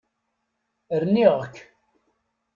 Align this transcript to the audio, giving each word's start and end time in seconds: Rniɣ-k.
Rniɣ-k. 1.01 1.55